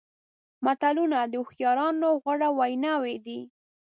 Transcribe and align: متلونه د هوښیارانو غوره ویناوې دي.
متلونه 0.65 1.19
د 1.31 1.33
هوښیارانو 1.41 2.09
غوره 2.21 2.49
ویناوې 2.59 3.15
دي. 3.25 3.39